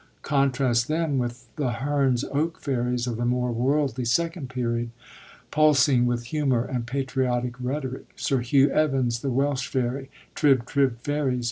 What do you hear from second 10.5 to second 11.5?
trib, fairies